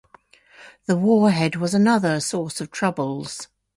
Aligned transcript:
The 0.87 0.97
warhead 0.97 1.57
was 1.57 1.75
another 1.75 2.19
source 2.21 2.59
of 2.59 2.71
troubles. 2.71 3.49